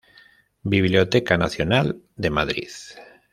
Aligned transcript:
Biblioteca 0.63 1.37
Nacional 1.37 2.01
de 2.15 2.31
Madrid. 2.31 2.69